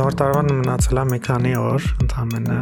[0.00, 2.54] Նոր տարվան մնացել է մի քանի օր ընդամենը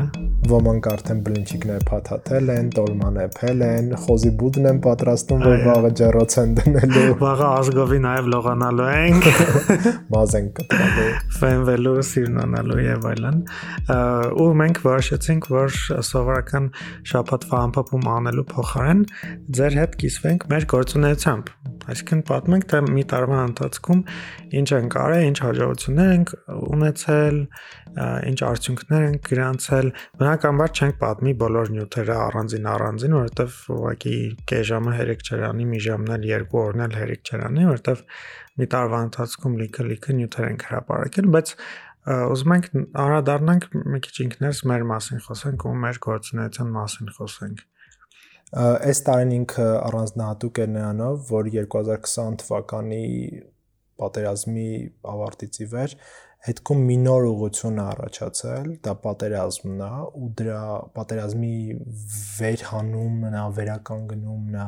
[0.50, 6.36] ոմանք արդեն բլինչիկներ փաթաթել են, տոլման էփել են, խոզի բուդն են պատրաստում, որ վաղը ջեռոց
[6.42, 9.28] են դնելու։ Վաղը ազգովի նաև լողանալու ենք։
[10.14, 11.08] Մազ են կտրելու։
[11.38, 13.40] Ֆենվելու, սիրնանալու եւ այլն։
[14.44, 15.80] Ու մենք որոշեցինք, որ
[16.12, 16.70] սովորական
[17.12, 19.04] շաբաթվա ամփոփում անելու փոխարեն
[19.58, 21.52] ձեր հետ կիսվենք մեր գործունեությամբ
[21.88, 24.00] Այսինքն պատմենք թե մի տարվա ընթացքում
[24.58, 26.32] ինչ ենք արել, ինչ հաջողություններ ենք
[26.76, 27.38] ունեցել,
[28.28, 29.88] ինչ արդյունքներ ենք գրանցել։
[30.38, 34.12] Բնականաբար չենք պատմի բոլոր նյութերը առանձին առանձին, որովհետև ուղղակի
[34.50, 38.04] կես ժամը հերիք չրանի, մի ժամն էլ երկու օրն էլ հերիք չրանի, որովհետև
[38.60, 41.52] մի տարվա ընթացքում լիքը-լիքը նյութեր ենք հրապարակել, բայց
[42.38, 47.66] ուզում ենք անդրադառնանք մի քիչ ինքներս մեր մասին խոսենք ու մեր գործունեության մասին խոսենք։
[48.78, 53.02] Այս տարին ինքը առանձնահատուկ է նրանով, որ 2020 թվականի
[53.98, 54.70] պատերազմի
[55.10, 55.98] ավարտից ի վեր
[56.46, 59.90] հետքում մի նոր ուղղություն է առաջացել, դա պատերազմն է
[60.22, 60.60] ու դրա
[60.98, 61.54] պատերազմի
[62.38, 64.66] վերհանումն է, վերականգնումն է,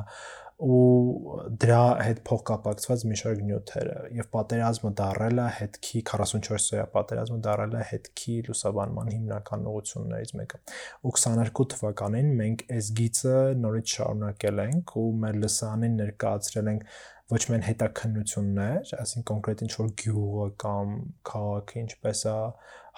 [0.61, 7.39] ու դրա հետ փոխկապակցված մի շարք նյութերը եւ պատերազմը դարել է հետքի 44 սոյա պատերազմը
[7.47, 10.61] դարել է հետքի լուսաբանման հիմնական ուղություններից մեկը
[11.09, 16.87] ու 22 թվականին մենք այս գիծը նորից շարունակել ենք ու մեր լսանին ներկայացրել ենք
[17.31, 20.95] ոչ միայն հետաքննություններ, այսինքն կոնկրետ ինչ որ գյուղը կամ
[21.31, 22.35] քաղաքը ինչպես է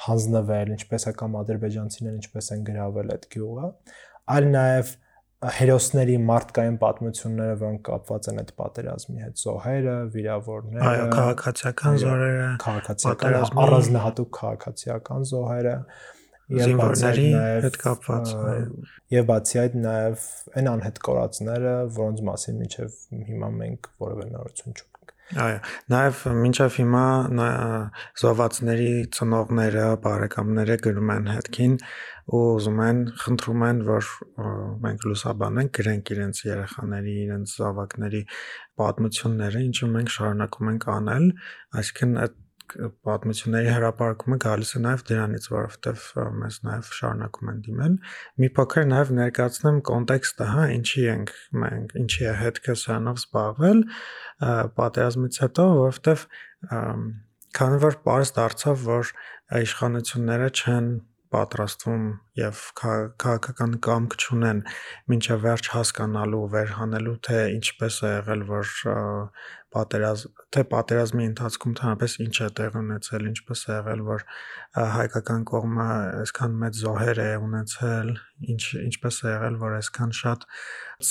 [0.06, 3.68] հանձնվել, ինչպես է կամ ադրբեջանցիները ինչպես են գրավել այդ գյուղը,
[4.32, 4.94] այլ նաև
[5.42, 13.38] հերոսների մարդկային պատմությունները, որոնք կապված են այդ պատերազմի հետ, զոհերը, վիրավորները, այո, քաղաքացիական զոհերը, քաղաքացիական
[13.64, 15.74] առանձնահատուկ քաղաքացիական զոհերը
[16.52, 17.26] եւ բացի
[17.66, 18.32] հետ կապված
[19.16, 20.24] եւ բացի այդ նաեւ
[20.62, 22.96] այն անհետ կորածները, որոնց մասին միջև
[23.32, 24.91] հիմա մենք որևէ նորություն չունենք։
[25.32, 27.04] Այո, նաև մինչև հիմա
[28.20, 31.76] զոհվածների ծնողները, բարեկամները գրում են հետքին
[32.36, 34.10] ու ուզում են, խնդրում են, որ
[34.84, 38.22] մենք լուսաբանենք, գրենք իրենց երեխաների, իրենց զավակների
[38.82, 41.26] պատմությունները, ինչը մենք շարունակում ենք անել,
[41.80, 42.38] այսինքն այդ
[43.06, 46.06] պատմությունների հրապարակումը գալիս է նաև դրանից, որովհետև
[46.42, 47.96] մեզ նաև շարունակում են դիմել։
[48.42, 53.84] Մի փոքր նաև ներկայացնեմ կոնտեքստը, հա, ինչի ենք մենք, ինչի է հետքը սրանով զբաղվել
[54.82, 56.26] պատերազմից հետո, որովհետև
[57.52, 59.14] քանի որ པարզ դարձավ, որ
[59.62, 60.86] իշխանությունները չեն
[61.32, 62.04] պատրաստվում
[62.38, 64.60] եւ քաղաքական կամք չունեն
[65.12, 68.72] մինչև վերջ հասկանալու, վերհանելու թե ինչպես է եղել, որ
[69.72, 74.24] պատերազմ թե պատերազմի ընթացքում թանապես ինչ է տեղ ունեցել, ինչպես է եղել, որ
[74.96, 75.86] հայկական կողմը
[76.22, 78.12] այսքան մեծ զոհեր է ունեցել,
[78.52, 80.46] ինչ ինչպես է եղել, որ այսքան շատ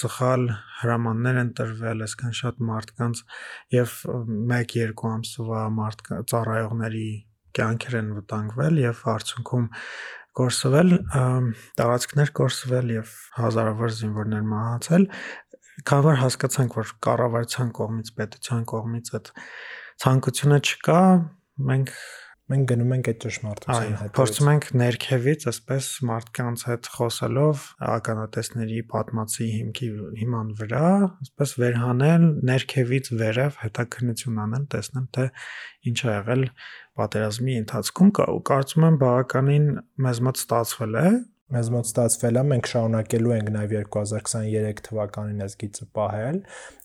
[0.01, 0.45] սխալ
[0.83, 3.25] հրամաններ են տրվել, այսքան շատ մարդկանց
[3.79, 7.09] եւ 1-2 ամսվա մարդ ծառայողների
[7.57, 9.67] կյանքեր են վտանգվել եւ արդյունքում
[10.41, 10.89] կորսվել,
[11.81, 15.07] տարածքներ կորսվել եւ հազարավոր զինվորներ մահացել,
[15.91, 19.31] քանի որ հասկացանք, որ կառավարության կողմից, պետության կողմից այդ
[20.01, 21.01] ցանկությունը չկա,
[21.71, 21.95] մենք
[22.51, 29.47] մենք գնում ենք այդ ճշմարտության հետ։ Փորձում ենք ներքևից, ասպես մարդկանց հետ խոսելով, ականատեսների պատմածի
[29.51, 29.89] հիմքի
[30.19, 30.89] հիման վրա,
[31.25, 35.27] ասպես վերհանել ներքևից վերև հետաքննություն անել, տեսնել թե
[35.91, 36.45] ինչ ա եղել
[36.99, 39.67] պատերազմի ընթացքում կա ու կարծում եմ բավականին
[40.05, 41.07] մեզ մոտ ստացվել է
[41.51, 46.37] մեզ մոտ ստացվել է մենք շարունակելու ենք նաև 2023 թվականին այս գիծը պահել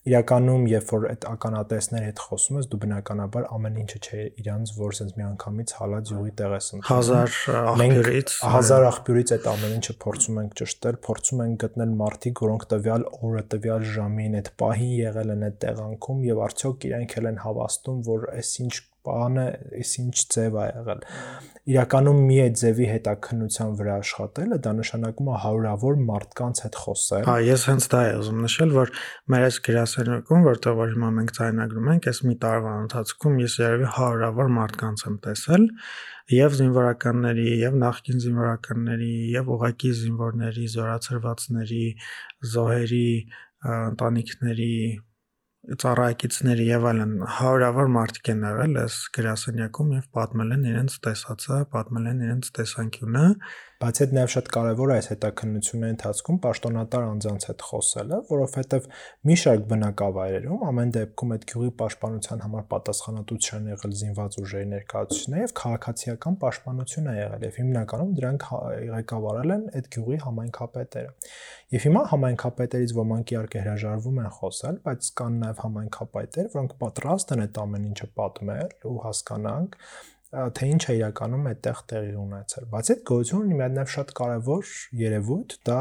[0.07, 4.97] իրականում երբ որ այդ ականատեսների հետ խոսում ես դու բնականաբար ամեն ինչը չէ իրանց որ
[4.99, 10.41] sense միանգամից հալած յուղի տեղ ես ընտրում հազար աղբյուրից հազար աղբյուրից այդ ամեն ինչը փորձում
[10.43, 15.47] ենք ճշտել փորձում ենք գտնել մարդիկ որոնք տվյալ օրը տվյալ ժամին այդ պահին եղել են
[15.47, 18.73] այդ տեղանքում եւ արդյոք իրենք էլ են հավաստում որ այսինչ
[19.07, 19.45] բանը
[19.81, 21.05] էս ինչ ձև ա եղել։
[21.67, 27.35] Իրականում մի այդ ձևի հետաքննության վրա աշխատելը դա նշանակում է հարյուրավոր մարդկանց հետ խոսել։ Հա,
[27.47, 28.93] ես հենց դա եմ ուզում նշել, որ
[29.33, 33.89] մեր այս գրասենյակում, որտեղ որ հիմա մենք ցայնագրում ենք, այս մի տարվա ընթացքում ես երևի
[33.97, 35.67] հարյուրավոր մարդկանց եմ տեսել
[36.27, 41.85] եւ զինվորականների եւ նախկին զինվորականների եւ ուղակի զինվորների, զորացրվածների,
[42.55, 43.11] զոհերի,
[43.67, 44.73] ընտանիքների
[45.67, 52.07] ծառայակիցների եւ այլն հարյուրավոր մարդիկ են եղել այս գրասենյակում եւ պատմել են իրենց տեսածը, պատմել
[52.11, 53.25] են իրենց տեսանկյունը
[53.77, 58.87] Բացի այդ նաև շատ կարևոր է այս հետաքննությունների ընթացքում պաշտոնատար անձանց հետ խոսելը, որովհետև
[59.29, 65.45] մի շարք բնակավայրերում ամեն դեպքում այդ գյուղի պաշտպանության համար պատասխանատու չեն եղել զինված ուժերի ներկայացուցիչները
[65.45, 68.49] եւ քաղաքացիական պաշտպանություն է եղել եւ հիմնականում դրանք
[68.97, 71.15] ղեկավարել են այդ գյուղի համայնքապետերը։
[71.77, 77.43] Եվ հիմա համայնքապետերից ոմանք իհարկե հրաժարվում են խոսել, բայց կան նաև համայնքապետեր, որոնք պատրաստ են
[77.45, 79.81] այդ ամեն ինչը պատմել ու հասկանանք
[80.27, 84.73] թե ինչ է իրականում այդտեղ տեղի ունեցել։ Բայց այդ գոյությունը ունի մի հատ շատ կարևոր
[85.01, 85.79] երևույթ, դա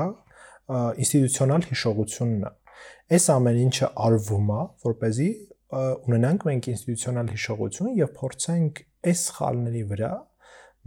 [1.06, 2.52] ինստիտուցիոնալ հիշողությունն է։
[3.16, 5.28] Այս ամեն ինչը արվում է, որ เป զի
[6.06, 10.10] ունենանք մենք ինստիտուցիոնալ հիշողություն եւ փորձենք այս սխալների վրա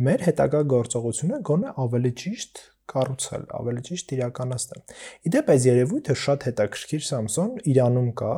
[0.08, 4.84] մեր հետագա գործողությունը գոնե ավելի ճիշտ կառուցել, ավելի ճիշտ իրականացնել։
[5.30, 8.32] Իդեպ այս երևույթը շատ հետաքրքիր Samsung Իրանում կա,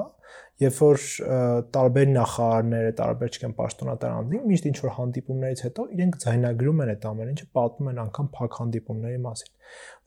[0.62, 1.04] երբ որ
[1.76, 7.08] տարբեր նախարարները, տարբեր չկան պաշտոնատար անձինք միշտ ինչ որ հանդիպումներից հետո իրենք ձայնագրում են այդ
[7.12, 9.52] ամեն ինչը, պատմում են անգամ փակ հանդիպումների մասին,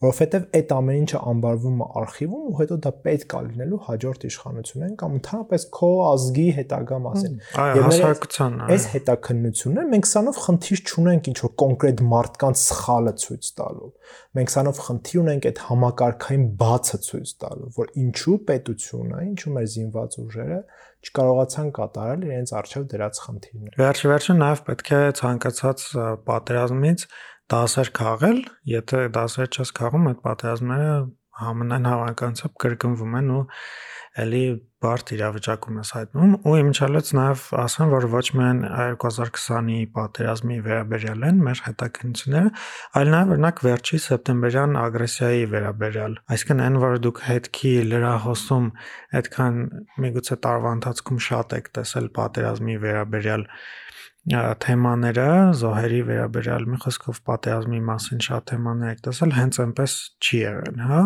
[0.04, 4.96] որովհետև այդ ամեն ինչը անբարվում է արխիվում ու հետո դա պետք է լինելու հաջորդ իշխանություններին
[5.00, 11.38] կամ ընդհանրապես քո ազգի հետագա մասին։ Այո, հասարակության։ Այս հետաքննությունները մենք սանով խնդիր չունենք ինչ
[11.44, 13.90] որ կոնկրետ մարդկանց սխալը ցույց տալու։
[14.34, 20.18] Մենք սանով խնդիր ունենք այդ համակարգային բացը ցույց տալու, որ ինչու պետությունը, ինչու մեր զինված
[20.24, 20.58] ուժերը
[21.04, 25.84] չկարողացան կատարել իրենց արժեվ դրած խնդիրները։ Վերջի վերջը նաև պետք է ցանկացած
[26.28, 27.04] պատերազմից
[27.52, 28.38] դասեր քաղել,
[28.72, 30.94] եթե դասեր չես քաղում, այդ պատերազմները
[31.44, 33.42] համենայն հավանականությամբ կրկնվում են ու
[34.22, 34.42] էլի
[34.84, 38.60] բարդ իրավիճակում ես հայտնում ու իմիջալից նաև ասեմ որ ոչ միայն
[39.02, 42.52] 2020-ի պատերազմի վերաբերյալ են մեր հետաքննությունները,
[43.00, 48.68] այլ նաև օրինակ վերջի սեպտեմբերյան ագրեսիայի վերաբերյալ։ Այսինքն այն որ դուք հետքի լրահոսում
[49.18, 49.58] այդքան
[50.04, 53.48] միգուցե տարվա ընթացքում շատ եք տեսել պատերազմի վերաբերյալ
[54.32, 55.30] թեմաները,
[55.60, 61.00] զոհերի վերաբերյալ մի խոսքով պատերազմի մասին շատ թեմաներ եք տեսել, հենց այնպես չի եղել, հա,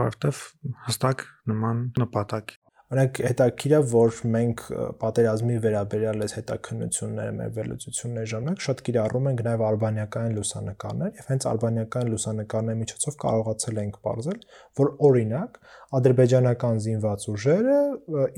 [0.00, 0.40] որովհետև
[0.88, 2.56] հստակ նման նպատակ
[2.90, 4.62] Օրինակ հետաքրքիր է, որ մենք
[4.98, 11.46] պատերազմի վերաբերյալ այս հետաքննությունները, մեր վերլուծությունների ժամանակ շատ կիրառում ենք նաև արբանյական լուսանկարներ, եւ հենց
[11.52, 14.42] արբանյական լուսանկարների միջոցով կարողացել ենք ողջել,
[14.82, 15.62] որ օրինակ
[16.00, 17.78] ադրբեջանական զինված ուժերը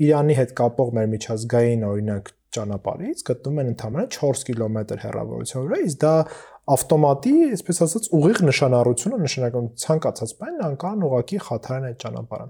[0.05, 6.01] Իրանի հետ կապող մեր միջազգային օրինակ ճանապարհից գտնում են ընդամենը 4 կիլոմետր հեռավորության վրա, իսկ
[6.03, 6.15] դա
[6.63, 12.45] ավտոմատի, այսպես ասած, ուղիղ նշանառությունը նշանակում ցանկացած բան անկան ուղակի խաթարեն այդ ճանապարհը։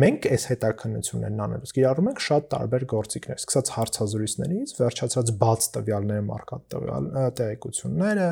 [0.00, 6.64] Մենք այս հետաքննություններն անելուց կիրառում ենք շատ տարբեր գործիքներ, սկսած հարցազրույցներից, վերջացած բաց տվյալների մարկատ
[6.72, 7.10] տվյալ
[7.40, 8.30] տեղեկությունները,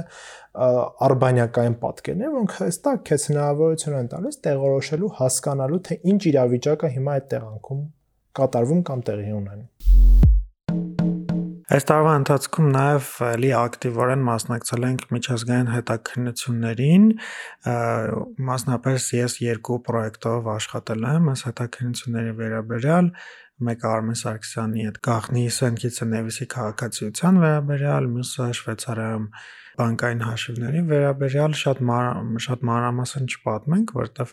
[1.09, 7.31] արբանյակային պատկերներ, որոնք հստակ քեզ հնարավորություն են տալիս տեղորոշելու, հասկանալու, թե ինչ իրավիճակը հիմա այդ
[7.37, 7.85] տեղանքում
[8.39, 10.28] կատարվում կամ տեղի ունենում։
[11.69, 17.05] Այս տարվա ընթացքում նաև էլի ակտիվորեն մասնակցել ենք միջազգային հետաքննություններին,
[18.49, 23.11] մասնապես ես երկու պրոյեկտով աշխատել եմ այս հետաքննությունների վերաբերյալ,
[23.69, 29.29] մեկը Արմեն Սարգսյանի հետ գաղտնի Սենքիցը Նևիսի քաղաքացիության վերաբերյալ, մյուսը Շվեյցարիայում
[29.79, 34.33] բանկային հաշիվների վերաբերյալ շատ ման, շատ մանրամասն չպատմենք, որովհետև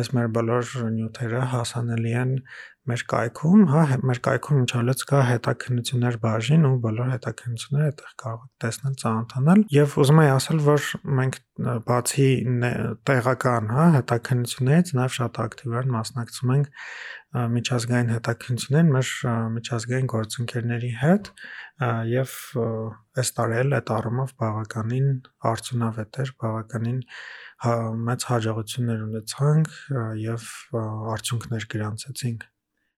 [0.00, 2.32] այս մեր բոլոր նյութերը հասանելի են
[2.84, 8.64] մեր կայքում, հա, մեր կայքում ինչալից կա հետաքննություններ բաժին ու բոլոր հետաքննությունները այդտեղ կարող եք
[8.64, 10.88] տեսնել, ծանոթանալ եւ ուզում եմ ասել, որ
[11.20, 11.38] մենք
[11.88, 12.28] բացի
[13.08, 16.68] տեղական, հա, հետաքննություններից նաեւ շատ ակտիվորեն մասնակցում ենք
[17.34, 19.08] միջազգային հետաքննություններին մեր
[19.54, 21.30] միջազգային գործընկերների հետ
[22.10, 22.34] եւ
[23.18, 25.08] այս տարի էլ այդ առումով բավականին
[25.50, 27.00] արդյունավետ էր, բավականին
[28.08, 29.76] մեծ հաջողություններ ունեցանք
[30.24, 30.50] եւ
[31.14, 32.50] արդյունքներ գրանցեցինք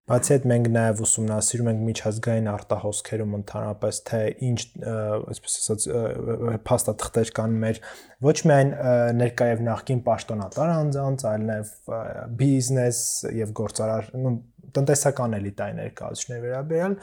[0.06, 5.86] Բացի այդ մենք նաև ուսումնասիրում ենք միջազգային արտահոսքերում ընդհանրապես թե ինչ այսպես ասած
[6.68, 7.80] փաստաթղթեր կան մեր
[8.28, 8.70] ոչ միայն
[9.18, 11.72] ներկա եւ նախկին պաշտոնատար անձանց, այլ նաև
[12.38, 13.00] բիզնես
[13.40, 14.12] եւ գործարար
[14.76, 16.96] տնտեսական էլիտայի ներկայացուցիչների վերաբերյալ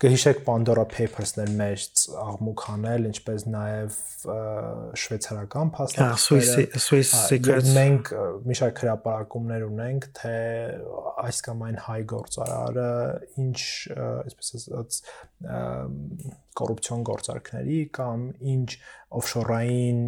[0.00, 1.82] կհիշեք Pandora Papers-ներ մեր
[2.22, 3.98] աղմուկ հանել, ինչպես նաև
[5.02, 8.12] շվեյցարական փաստաթղթերը, Swiss Secrets։ Մենք
[8.48, 10.34] մի շարք հրապարակումներ ունենք, թե
[11.26, 12.88] այս կամ այն հայ գործարարը
[13.44, 13.60] ինչ,
[14.00, 15.00] այսպես ասած,
[16.60, 18.68] կոռուպցիոն գործարքների կամ ինչ
[19.20, 20.02] օֆշորային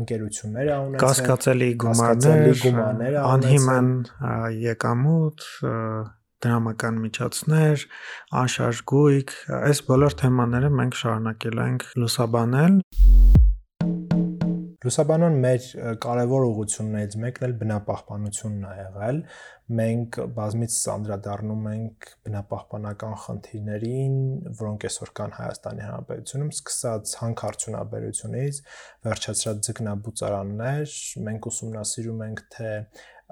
[0.00, 3.94] ընկերություններ ա ունեցել, կասկածելի գումարներ, անհիմն
[4.64, 5.48] եկամուտ,
[6.44, 7.86] դրամական միջոցներ,
[8.44, 9.34] անշարժ գույք,
[9.64, 12.80] այս բոլոր թեմաները մենք շարունակել ենք լուսաբանել։
[14.84, 15.66] Լուսաբանման մեր
[16.04, 19.20] կարևոր ուղղություններից մեկն էլ բնապահպանությունն ա եղել։
[19.78, 24.18] Մենք բազմից անդրադառնում ենք բնապահպանական խնդիրներին,
[24.60, 28.60] որոնք այսօր կան Հայաստանի Հանրապետությունում, սկսած հանքարդյունաբերությունից,
[29.08, 30.94] վերջացրած ձկնաբուծարաններ,
[31.30, 32.76] մենք ուսումնասիրում ենք թե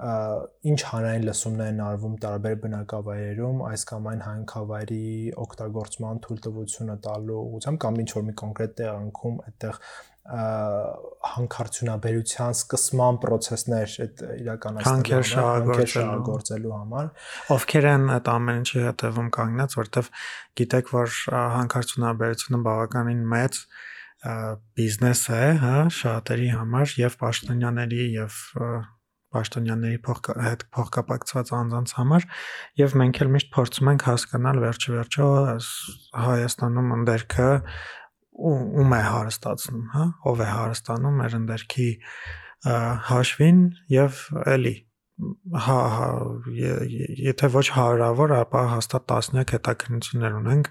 [0.01, 5.03] ինչ հանրային լսումներ են արվում տարբեր բնակավայրերում այս կամ այն հանքավայրի
[5.43, 9.79] օգտագործման թույլտվությունը տալու ուղղությամբ կամ ինչ որ մի կոնկրետ տեղանքում այդտեղ
[11.33, 15.31] հանքարդյունաբերության սկսման process-ներ այդ իրականացնելու
[15.93, 17.09] շահագործելու համար
[17.57, 20.11] ովքեր են այդ ամեն ինչի հետևում կանգնած որովհետև
[20.63, 21.17] գիտեք որ
[21.59, 23.61] հանքարդյունաբերությունը բավականին մեծ
[24.23, 28.37] բիզնես է, հա, շատերի համար եւ պաշտոնյաների եւ
[29.33, 29.99] պաշտոնյաների
[30.47, 32.29] հետ փոխկապակցված անձանց համար
[32.83, 35.27] եւ մենք էլ միշտ փորձում ենք հասկանալ վերջի վերջո
[36.23, 37.51] Հայաստանում ընդերքը
[38.33, 41.91] ում է հարստացնում, հա, ով է հարստանում մեր ընդերքի
[43.13, 43.61] հաշվին
[43.93, 44.25] եւ
[44.57, 44.75] էլի
[45.67, 46.09] հա, հա
[47.23, 50.71] եթե ոչ հարյուրավոր, ապա հաստատ տասնյակ հետաքննություններ ունենք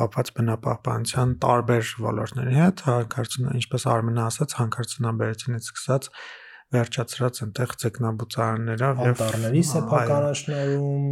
[0.00, 6.10] կապված բնապահպանության տարբեր ոլորտների հետ, հանկարծն ինչպես Արմենը ասաց, հանկարծնաբերությունից սկսած
[6.70, 11.08] վերջացրած այնտեղ ցեկնաբուծարաններով եւ անտառների սեփականաշնորհում,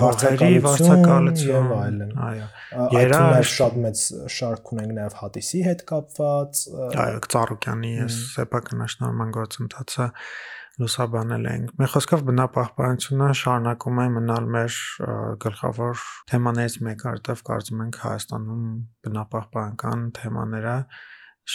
[0.00, 2.46] հողերի վարձակալություն եւ այլն։ Այո։
[2.94, 4.04] Երա շատ մեծ
[4.36, 6.62] շարք ունենք նաեւ հատիսի հետ կապված։
[7.06, 10.08] Այո, Ծառուկյանի սեփականաշնորհման գործընթացը
[10.80, 14.76] լուսաբանել ենք։ Մեր խոսքով բնապահպանությունը շարունակում է մնալ մեր
[15.44, 18.68] գլխավոր թեմաներից մեկը, որտեղ կարծում ենք Հայաստանում
[19.06, 20.76] բնապահպանական թեմաները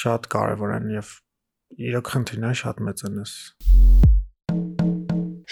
[0.04, 1.16] շատ կարևոր են եւ
[1.74, 3.34] իրոք խնդիրները շատ մեծ են ես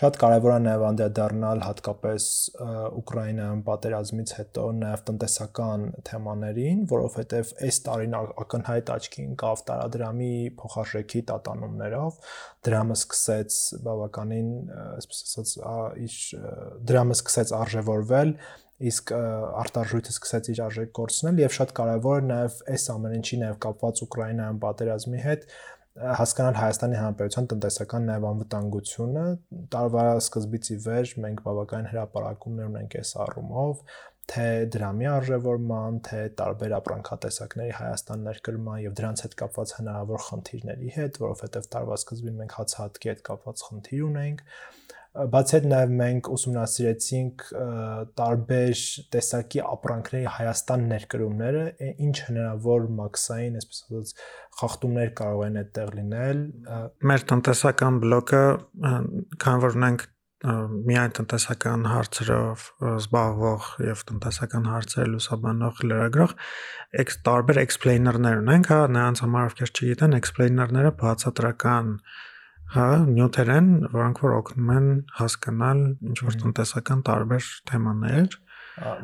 [0.03, 2.25] շատ կարևոր է նաև անդրադառնալ հատկապես
[3.00, 12.20] Ուկրաինայում պատերազմից հետո նաև տնտեսական թեմաներին, որովհետև այս տարին ակնհայտ աչքի ընկավ տարադրամի փոխարժեքի տատանումներով,
[12.67, 14.51] դրամը սկսեց բավականին,
[14.98, 15.55] այսպես ասած,
[16.08, 16.20] իր
[16.91, 18.38] դրամը սկսեց արժևորվել
[18.84, 23.60] իսկ արտարժույթը սկսեց իր արժեք կորցնել եւ շատ կարեւոր է նաեւ այս ամեն ինչի նաեւ
[23.63, 25.46] կապված Ուկրաինայում պատերազմի հետ
[25.94, 29.26] հասկանալ Հայաստանի Հանրապետության տնտեսական նաև անվտանգությունը
[29.76, 33.84] տարվա սկզբից ի վեր մենք բավական հրապարակումներ ունենք այս առումով
[34.34, 41.20] թե դրամի արժևորման, թե տարբեր ապրանքատեսակների Հայաստան ներկրման եւ դրանց հետ կապված հնարավոր խնդիրների հետ,
[41.24, 44.44] որովհետեւ տարվա սկզբին մենք հացահատկի հետ կապված խնդիր ունենք,
[45.13, 47.43] բացի այդ նաև մենք ուսումնասիրեցինք
[48.17, 48.79] տարբեր
[49.13, 51.65] տեսակի ապրանքների Հայաստան ներկրումները,
[52.08, 54.15] ինչ հնարավոր մաքսային, այսպես ասած,
[54.62, 56.41] խախտումներ կարող են այդտեղ լինել։
[57.13, 58.43] Մեր տնտեսական բլոկը,
[59.46, 60.08] քան որ ունենք
[60.43, 66.34] միայն տնտեսական հարցերով զբաղվող եւ տնտեսական հարցեր լուսաբանող լրագրող
[67.03, 71.93] էքս տարբեր explainer-ներ ունենք, հա, նրանց համար ովքեր չգիտեն, explainer-ները բացատրական
[72.74, 74.86] Հա, նյութեր են, որոնք որ օգնում են
[75.20, 78.38] հասկանալ ինչ որ տնտեսական տարբեր թեմաներ։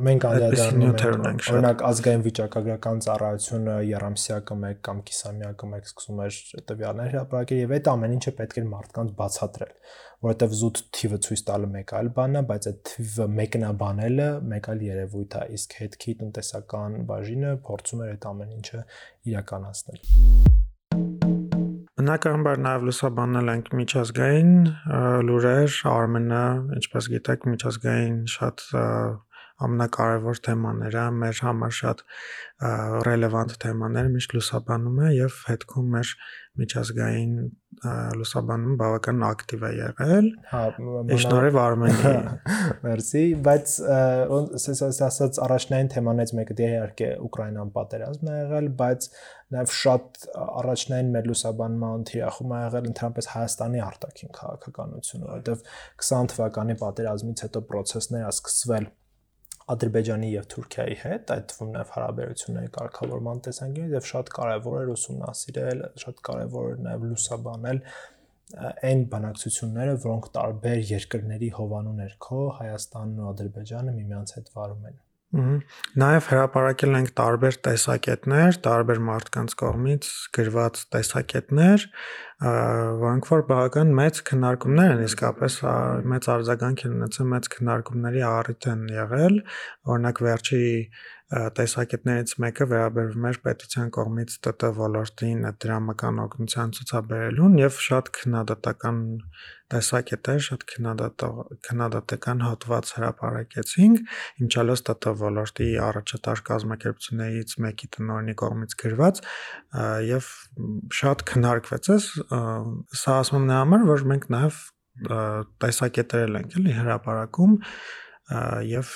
[0.07, 0.85] Մենք անդրադառնում
[1.29, 6.39] ենք օրինակ ազգային վիճակագրական ծառայությունը երամսյակը 1 կամ կիսամյակը 1 սկսում էր
[6.71, 9.75] տվյալներ հրապարակել եւ այդ ամեն ինչը պետք էր մարդկանց բացատրել,
[10.25, 14.81] որովհետեւ զուտ թիվը ցույց տալը մեկ այլ բան է, բայց այդ թիվը մեկնաբանելը մեկ այլ
[14.89, 18.83] երևույթ է, իսկ հետքի տնտեսական բաժինը փորձում էր այդ ամեն ինչը
[19.29, 20.03] իրականացնել։
[21.99, 24.51] Բնականաբար նաև լուսաբանել ենք միջազգային
[25.27, 26.43] լուրեր, Արմենը,
[26.77, 28.63] ինչպես գիտեք, միջազգային շատ
[29.65, 32.03] ամենակարևոր թեմաները, մեր համար շատ
[33.07, 36.13] ռելևանտ թեմաներ միշտ լուսաբանում է եւ հետքում մեր
[36.59, 37.33] միջազգային
[38.19, 40.61] լուսաբանում բավական ակտիվ է եղել։ Հա,
[41.23, 42.13] շնորհիվ Արմենի։
[42.83, 43.75] Մերսի, բայց
[44.59, 49.09] ասես ասած առաջնային թեմաներից մեկը դե իհարկե Ուկրաինան պատերազմն է եղել, բայց
[49.55, 55.63] նաև շատ առաջնային մեր լուսաբանման թիրախում է եղել ընդհանրապես Հայաստանի արտաքին քաղաքականությունը, որովհետև
[56.09, 58.91] 20 թվականի պատերազմից հետո process-ները սկսվել
[59.69, 65.83] Ադրբեջանի եւ Թուրքիայի հետ, այդ թվում նաեւ հարաբերությունների կարգավորման տեսանկյունից եւ շատ կարեւոր էր ուսումնասիրել,
[66.03, 67.83] շատ կարեւոր էր նաեւ լուսաբանել
[68.89, 74.97] այն բանակցությունները, որոնք տարբեր երկրների հովանու ներքո Հայաստանն ու Ադրբեջանը միմյանց հետ վարում են։
[75.29, 80.07] Նաև հրապարակել ենք տարբեր տեսակետներ, տարբեր մարդկանց կողմից
[80.37, 81.85] գրված տեսակետներ,
[83.03, 85.59] որոնք որ բավական մեծ քննարկումներ են իսկապես
[86.13, 89.37] մեծ արձագանք են ունեցել, մեծ քննարկումների առիթ են եղել։
[89.93, 90.63] Օրինակ վերջի
[91.29, 99.03] տեսակետներից մեկը վերաբերվում էր պետության կողմից ՏՏ ոլորտին դրամական օգնության ցուցաբերելուն եւ շատ քննադատական
[99.73, 109.21] տեսակետեր, շատ քննադատական հատված հրապարակեցինք, ինչալոս ՏՏ ոլորտի առաջատար կազմակերպություններից մեկի տնօրինի կողմից գրված
[110.09, 110.33] եւ
[110.99, 112.11] շատ քննարկվեց էս
[113.03, 114.61] սա ասում եմ նրա համար, որ մենք նաեւ
[114.99, 117.57] տեսակետեր ենք էլի հրապարակում
[118.69, 118.89] եւ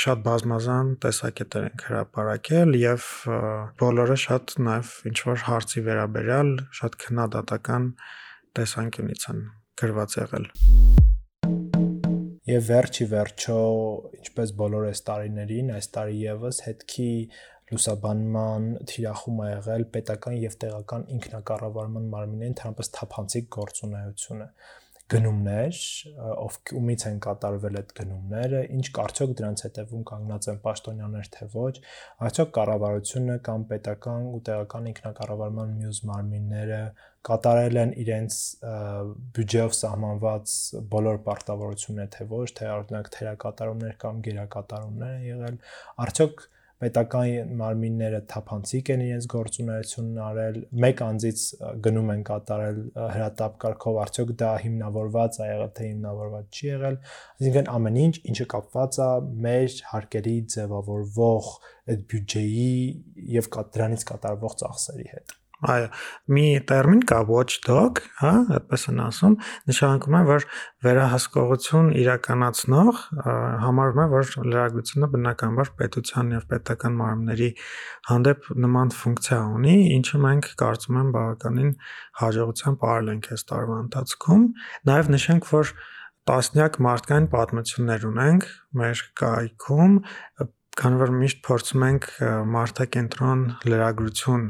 [0.00, 3.08] շատ բազմազան տեսակետեր ենք հրապարակել եւ
[3.82, 7.92] բոլորը շատ նաեւ ինչ որ հարցի վերաբերյալ շատ քննադատական
[8.56, 9.42] տեսանկյունից են
[9.78, 10.48] գրված եղել։
[12.48, 13.60] Եվ վերջի վերջո,
[14.18, 17.10] ինչպես բոլոր այս տարիներին, այս տարի եւս հետքի
[17.68, 24.46] լուսաբանման թիրախում ա եղել պետական եւ տեղական ինքնակառավարման մարմինների ընդհանրապես թափանցիկ գործունեությունը
[25.12, 25.78] գնումներ,
[26.44, 31.72] ով ումից են կատարվել այդ գնումները, ինչ կարծոք դրանց հետևում կանգնած են պաշտոնյաներ թե ոչ,
[32.28, 36.82] արդյոք կառավարությունը կամ պետական ու տեղական ինքնակառավարման մյուս մարմինները
[37.28, 38.36] կատարել են իրենց
[39.38, 40.54] բյուջեով սահմանված
[40.92, 45.58] բոլոր պարտավորությունները թե ոչ, թե օրինակ թերակատարումներ կամ գերակատարումներ են եղել,
[46.04, 46.46] արդյոք
[46.82, 51.42] պետական մարմինները թափանցիկ են իրենց գործունեությունն արել, մեկ անձից
[51.86, 52.78] գնում են կատարել
[53.14, 57.00] հրատապ կարգով, արդյոք դա հիմնավորված է եղել թե հիմնավորված չի եղել,
[57.38, 59.10] այսինքն ամեն ինչ, ինչը կապված է
[59.48, 61.50] մեր հարկերի ձևավորվող
[61.88, 62.70] այդ բյուջեի
[63.38, 65.86] եւ դրանից կատարվող ծախսերի հետ։ Այո,
[66.30, 69.32] մի տերմին կա watchdog, հա, այդպես են ասում,
[69.66, 70.44] նշանակում է, որ
[70.86, 73.00] վերահսկողություն իրականացնող
[73.64, 77.50] համարվում է, որ լրագրությունը բնականաբար պետության եւ պետական մարմինների
[78.12, 81.72] հանդեպ նման ֆունկցիա ունի, ինչը մենք կարծում եմ բավականին
[82.22, 84.48] հաջողությամբ արել ենք այս տարվա ընթացքում։
[84.94, 85.74] Նաեւ նշենք, որ
[86.28, 88.48] տասնյակ մարդկային պատմություններ ունենք
[88.78, 89.94] մեր կայքում,
[90.78, 92.04] քանի որ միշտ փորձում ենք
[92.54, 94.44] մարդակենտրոն լրագրություն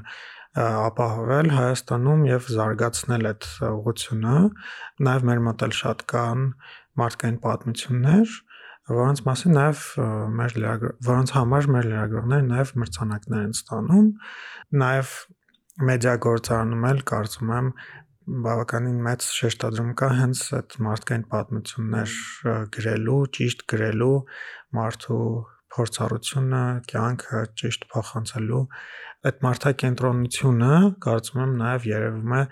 [0.59, 4.37] ապահովել Հայաստանում եւ զարգացնել այդ ուղղությունը։
[5.09, 6.45] Նաեւ մեր մոտ էլ շատ կան
[6.99, 8.37] մարդկային պատմություններ,
[8.99, 9.83] որոնց մասին նաեւ
[10.41, 10.57] մեր
[11.09, 14.09] որոնց համար մեր լրագրողները նաեւ մրցանակներ են ստանում։
[14.83, 15.15] Նաեւ
[15.89, 17.69] մեդիա գործարանում էլ կարծում եմ
[18.45, 22.17] բավականին մեծ շեշտադրում կա հենց այդ մարդկային պատմություններ
[22.75, 24.17] գրելու, ճիշտ գրելու,
[24.79, 25.29] մարդու
[25.75, 28.63] փորձառությունը, կյանքը ճիշտ փոխանցելու
[29.29, 32.43] այդ մարդակենտրոնությունը կարծում եմ նաև երևում է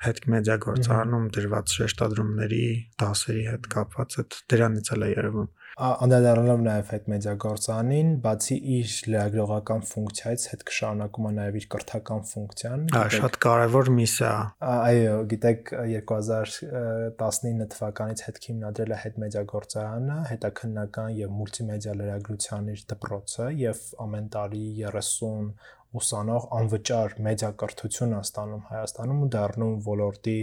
[0.00, 2.66] հետք մեդիա գործարանում դրված շեշտադրումների
[3.02, 5.50] դասերի հետ կապված այդ դրանից էլ է երևում
[5.80, 12.26] անդրադառնալով նաև այդ մեդիա գործանին, բացի իր լրագրողական ֆունկցիայից հետ կշարունակում է նաև իր կրթական
[12.30, 14.34] ֆունկցիան։ Այո, շատ կարևոր միսիա։
[14.70, 22.86] Այո, գիտեք 2019 թվականից հետ հիմնադրել է հետ մեդիա գործարանը, հետաքննական եւ մուլտիմեդիա լրագրության իր
[22.94, 25.52] դպրոցը եւ ամեն տարի 30
[25.90, 30.34] ուսանող անվճար մեդիա կրթություն է ստանում Հայաստանում ու դառնում ոլորտի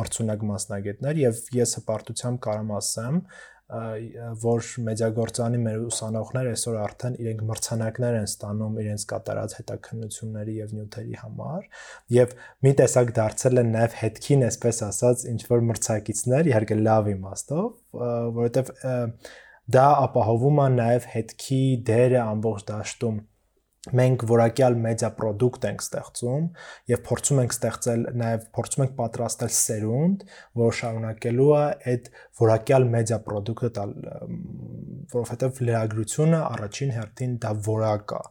[0.00, 3.18] մրցունակ մասնագետներ եւ ես հպարտությամբ կարամ ասեմ
[3.64, 11.16] որ մեդիագործանի մեր ուսանողները այսօր արդեն իրենք մրցանակներ են ստանում իրենց կատարած հետաքննությունների եւ նյութերի
[11.22, 11.64] համար
[12.16, 12.34] եւ
[12.66, 17.68] մի տեսակ դարձել են նաեւ հետքին, այսպես ասած, ինչ որ մրցակիցներ, իհարկե լավ իմաստով,
[18.04, 18.72] որովհետեւ
[19.74, 23.22] դա ապահովում է նաեւ հետքի դերը ամբողջ դաշտում
[23.92, 26.44] մենք որակյալ մեդիա product ենք ստեղծում
[26.88, 30.24] եւ փորձում ենք ստեղծել նաեւ փորձում ենք պատրաստել սերունդ,
[30.60, 32.08] որ շարունակելու է այդ
[32.40, 33.92] որակյալ մեդիա product-ը տալ,
[35.14, 38.22] որովհետեւ լրագրությունը առաջին հերթին դա որակ է,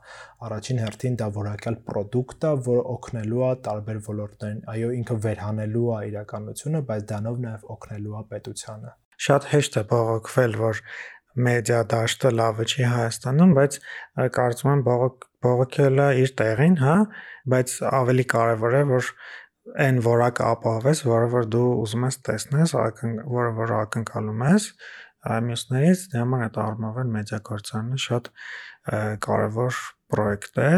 [0.49, 6.01] առաջին հերթին դա որակյալ product է, որը օգնելու է տարբեր ոլորտներին։ Այո, ինքը վերհանելու է
[6.09, 10.79] իրականությունը, բայց դանով նաեւ օգնելու է պետությանը։ Շատ հեշտ է բողոքվել, որ
[11.33, 13.77] մեդիա դաշտը լավը չի Հայաստանում, բայց
[14.37, 16.97] կարծում եմ բողոք բողոքելը իր տեղին, հա,
[17.53, 19.09] բայց ավելի կարևոր է, որ
[19.83, 22.75] այն որակը ապահովես, որը որ դու ուզում ես տեսնես,
[23.33, 24.69] որը որ ակնկալում ես
[25.47, 28.29] մյուսներից, դե համար այդ առումով մեդիա գործարանը շատ
[29.23, 29.81] կարևոր
[30.13, 30.71] պրոյեկտ է։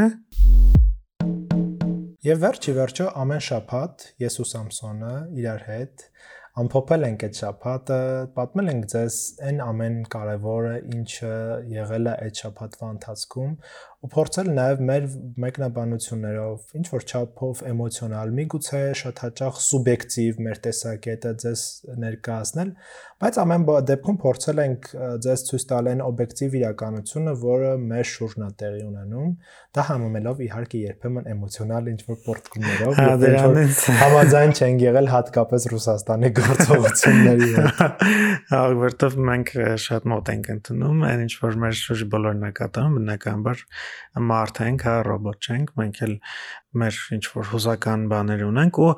[2.26, 6.06] Եվ վերջի վերջո ամեն շաբաթ ես ու Սամսոնը իրար հետ
[6.56, 7.96] ամփոփել ենք այդ շաբաթը,
[8.36, 9.16] պատմել ենք ձեզ
[9.48, 11.32] այն ամեն կարևորը, ինչը
[11.74, 13.58] եղել է այդ շաբաթվա ընթացքում
[14.06, 15.06] ու փորձել նաև մեր
[15.42, 21.64] մեկնաբանություններով, ինչ որ չափով էմոցիոնալ, միգուցե շատ հաճախ սուբյեկտիվ մեր տեսակետը ձեզ
[22.04, 22.74] ներկայացնել,
[23.26, 24.88] բայց ամեն դեպքում փորձել ենք
[25.26, 29.30] ձեզ ցույց տալ այն օբյեկտիվ իրականությունը, որը մեր շուրջն է տեղի ունենում,
[29.76, 36.32] դա համեմելով իհարկե երբեմն էմոցիոնալ ինչ որ պորտկումներով, հա, դրանից համաձայն չեն եղել հատկապես Ռուսաստանի
[36.42, 38.06] գործողությունների հետ։
[38.52, 39.54] Հա, որտեվ մենք
[39.86, 43.66] շատ մոտ ենք ընդունում, այն ինչ որ մեր շուրջ բոլորն է կատարում, բնականաբար
[44.30, 46.14] մարդ ենք, հա, ռոբոտ չենք, մենք էլ
[46.76, 48.92] մեր ինչ որ հուզական բաներ ունենք ու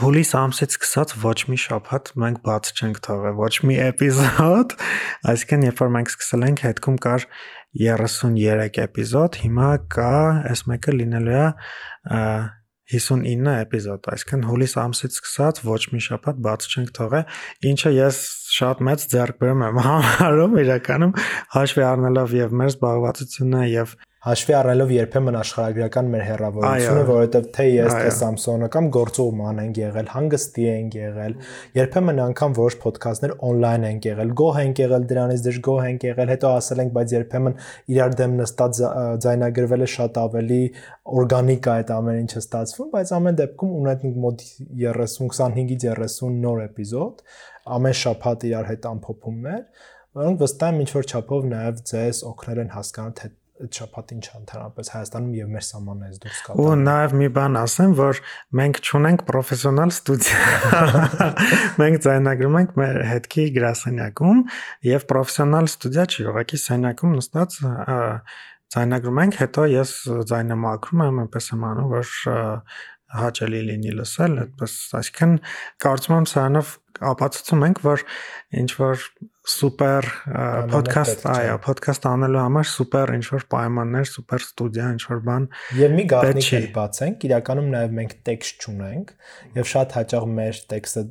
[0.00, 4.76] հուլիս ամսից սկսած ոչ մի շաբաթ մենք բաց չենք թողել, ոչ մի էպիզոդ,
[5.34, 7.28] այսինքն երբ որ մենք սկսել ենք, հետքում կար
[7.74, 10.12] 33 էպիզոդ, հիմա կա,
[10.52, 11.46] այս մեկը լինելու է
[12.92, 17.38] 59 էպիզոդ, այսինքն հուլիս ամսից սկսած ոչ մի շաբաթ բաց չենք թողել,
[17.70, 18.18] ինչը ես
[18.54, 21.14] շատ մեծ ձեռքբերում եմ համարում իրականում
[21.56, 27.96] հաշվի առնելով եւ մեր զբաղվածությունը եւ հաշվի առնելով երբեմն աշխարհագրական մեր հերավորությունը, որովհետև թե ես
[27.98, 31.34] թե Samsung-ը կամ գործողման են եղել, հանգստի են եղել,
[31.76, 36.32] երբեմն անգամ որոշ ոդքասթներ on-line են եղել, գոհ են եղել դրանից, դժ գոհ են եղել,
[36.34, 37.58] հետո ասել ենք, բայց երբեմն
[37.92, 38.82] իրար դեմ նստած
[39.28, 40.60] ձայնագրվել է շատ ավելի
[41.20, 44.44] օրգանիկ է այդ ամեն ինչը ստացվում, բայց ամեն դեպքում ունենք մոտ
[44.88, 47.24] 30 25-ից 30 նոր էպիզոդ,
[47.76, 49.62] ամեն շաբաթ իրար հետ ամփոփումներ,
[50.14, 53.30] որոնք վստահ եմ ինչ որ չափով նաև ձեզ օգնել են հասկանալ թե
[53.64, 58.20] այդ շփաթին չընդհանրապես Հայաստանում եւ մեր սահմաններից դուրս կա։ Ու նաեւ մի բան ասեմ, որ
[58.60, 60.82] մենք ճունենք պրոֆեսիոնալ ստուդիա։
[61.82, 64.42] Մենք ձայնագրում ենք մեր հետքի գրասենյակում
[64.94, 67.58] եւ պրոֆեսիոնալ ստուդիա չի, ուղղակի սենյակում նստած
[68.74, 69.90] ձայնագրում ենք, հետո ես
[70.30, 72.14] ձայնը մաքրում եմ, այնպես եմ անում, որ
[73.14, 75.34] հաճելի լինի լսել, այդպես, այսինքն
[75.84, 78.04] կարծում եմ սրանով ապացուցում ենք, որ
[78.64, 79.06] ինչ որ
[79.44, 80.06] սուպեր
[80.72, 85.48] ոդքասթ, այո, ոդքասթ անելու համար սուպեր ինչ որ պայմաններ, սուպեր ստուդիա, ինչ որ բան։
[85.80, 89.12] Եվ մի գաղտնիք էլ բացենք, իրականում նաև մենք տեքստ չունենք,
[89.58, 91.04] եւ շատ հաճախ մեր տեքստը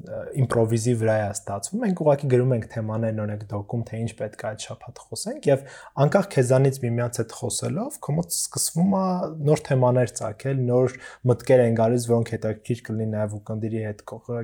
[0.44, 4.50] իմպրովիզի վրա է ստացվում։ Մենք ուղղակի գրում ենք թեմաներն օրինակ դոկում, թե ինչ պետք է
[4.50, 5.64] այդ շփաթ խոսենք եւ
[6.04, 9.06] անկախ քեզանից միմյանց հետ խոսելով, կոմոդ սկսվում է
[9.46, 10.98] նոր թեմաներ ցակել, նոր
[11.30, 14.04] մտքեր են գալիս, որոնք հետաքրքիր կլինի նաև ուկնդիրի հետ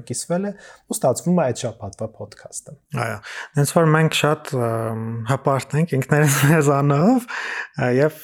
[0.10, 0.54] կիսվել է,
[0.90, 3.20] ու ստացվում է այդ շփաթվա ոդքասթը։ Այո։
[3.60, 4.52] Հենց որ մենք շատ
[5.30, 7.30] հպարտ ենք ինքներս մեզանով
[8.00, 8.20] եւ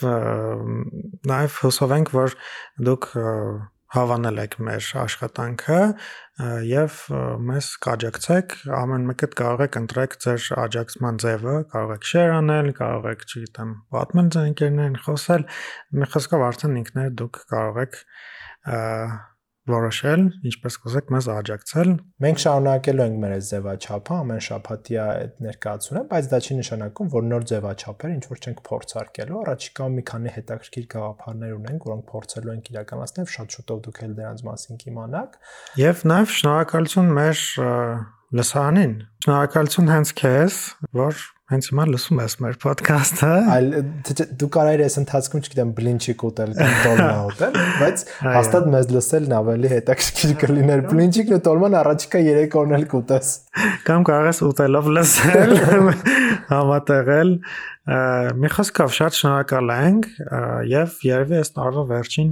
[1.31, 2.37] նաեւ հուսով ենք որ
[2.89, 3.09] դուք
[3.95, 5.79] հավանել եք մեր աշխատանքը
[6.67, 6.95] եւ
[7.47, 13.07] մեզ կաջակցեք ամեն մեկը կարող եք ընտրեք ձեր աջակցման ձևը կարող եք share անել կարող
[13.13, 15.47] եք չգիտեմ պատմել ձեր ընկերներին խոսել
[16.01, 18.01] մի խոսքով արդեն ինքներդ դուք կարող եք
[19.69, 21.91] որոշել, ինչպես կուզեք մեզ աջակցել։
[22.25, 27.25] Մենք շարունակելու ենք մեր այս ձևաչափը ամեն շաբաթյա այդ ներկայացումը, բայց դա չի նշանակում, որ
[27.29, 32.69] նոր ձևաչափեր ինչ որ չենք փորձարկելու։ Առաջիկայում մի քանի հետաքրքիր գաղափարներ ունենք, որոնք փորձելու ենք
[32.75, 35.39] իրականացնել, շատ շուտով դուք էլ դրանց մասին կիմանաք։
[35.81, 37.41] Եվ նաև շնորհակալություն մեր
[38.33, 38.93] լսարանին։
[39.25, 40.59] Շնորհակալություն հենց քեզ,
[40.97, 43.67] որ հենց հիմա լսում ես մեր ոդքասթը։ Այլ
[44.41, 49.71] դու կարայր ես ընթացքում, չգիտեմ, բլինչիկ ուտել կամ տոլմա ուտել, բայց հաստատ մեզ լսելն ավելի
[49.75, 53.31] հետաքրքիր կլիներ։ Բլինչիկն ու տոլման առաջիկա 3 օրն էլ կուտես։
[53.85, 55.55] Կամ կարող ես ուտելով լսել,
[56.55, 57.33] համատեղել։
[58.41, 60.07] Մի խոսքով շատ շնորհակալ ենք
[60.73, 62.31] եւ երևի այս տարվա վերջին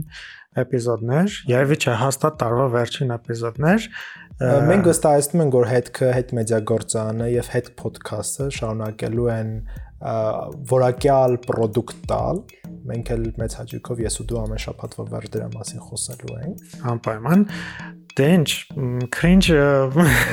[0.62, 3.88] էպիզոդներ, երևի չէ, հաստատ տարվա վերջին էպիզոդներ
[4.42, 9.52] Մենք վստահեցնում ենք, որ հետքը հետ մեդիագործանը եւ հետ ոդքասթը շարունակելու են
[10.74, 12.42] որակյալ ապրանք տալ։
[12.90, 17.46] Մենք էլ մեծ հաճույքով ես ու դու ամեն շաբաթվա վեր դրա մասին խոսելու ենք։ Անպայման
[18.18, 18.50] դե ինչ
[19.14, 19.60] cringe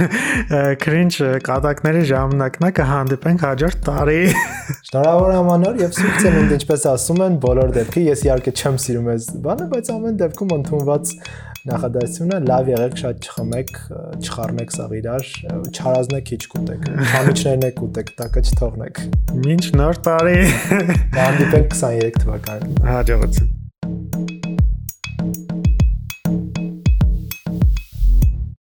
[0.84, 4.18] cringe կատակների ժամանակն է կհանդիպենք հաջորդ տարի
[4.90, 9.30] շնորհավոր ամանոր եւ սուրճ են ինչպես ասում են բոլոր դեպքի ես իհարկե չեմ սիրում այս
[9.46, 11.14] բանը բայց ամեն դեպքում ընդունված
[11.68, 13.72] նախադասությունը լավ եղեք, շատ չխմեք,
[14.24, 15.28] չխառնեք սաղ իրար,
[15.74, 19.04] չհարազնեք քիչ կուտեք, խամիչներն եք կուտեք, տակը չթողնեք։
[19.44, 20.36] Մինչ նոր տարի։
[21.20, 23.59] Հանդիպենք 23 թվականին։ Հաջողություն։